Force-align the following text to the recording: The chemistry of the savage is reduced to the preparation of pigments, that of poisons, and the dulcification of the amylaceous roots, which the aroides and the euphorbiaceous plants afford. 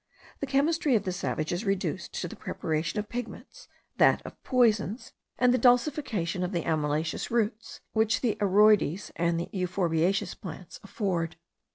The 0.39 0.47
chemistry 0.47 0.95
of 0.95 1.03
the 1.03 1.11
savage 1.11 1.51
is 1.51 1.63
reduced 1.63 2.15
to 2.21 2.27
the 2.27 2.35
preparation 2.35 2.99
of 2.99 3.07
pigments, 3.07 3.67
that 3.97 4.19
of 4.25 4.43
poisons, 4.43 5.13
and 5.37 5.53
the 5.53 5.59
dulcification 5.59 6.43
of 6.43 6.53
the 6.53 6.63
amylaceous 6.63 7.29
roots, 7.29 7.81
which 7.93 8.21
the 8.21 8.35
aroides 8.41 9.11
and 9.15 9.39
the 9.39 9.47
euphorbiaceous 9.53 10.33
plants 10.33 10.79
afford. 10.83 11.35